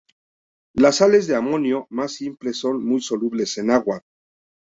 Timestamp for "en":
3.59-3.69